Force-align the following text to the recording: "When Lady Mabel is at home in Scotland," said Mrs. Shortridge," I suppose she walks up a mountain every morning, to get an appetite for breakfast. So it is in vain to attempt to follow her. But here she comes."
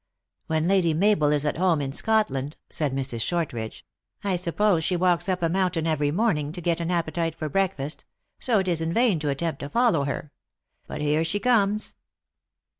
"When 0.47 0.67
Lady 0.67 0.95
Mabel 0.95 1.31
is 1.31 1.45
at 1.45 1.57
home 1.57 1.79
in 1.79 1.91
Scotland," 1.91 2.57
said 2.71 2.91
Mrs. 2.91 3.21
Shortridge," 3.21 3.85
I 4.31 4.35
suppose 4.35 4.83
she 4.83 4.95
walks 4.95 5.29
up 5.29 5.43
a 5.43 5.47
mountain 5.47 5.85
every 5.85 6.09
morning, 6.09 6.51
to 6.53 6.59
get 6.59 6.79
an 6.79 6.89
appetite 6.89 7.35
for 7.35 7.49
breakfast. 7.49 8.05
So 8.39 8.57
it 8.57 8.67
is 8.67 8.81
in 8.81 8.93
vain 8.93 9.19
to 9.19 9.29
attempt 9.29 9.59
to 9.59 9.69
follow 9.69 10.05
her. 10.05 10.31
But 10.87 11.01
here 11.01 11.23
she 11.23 11.39
comes." 11.39 11.97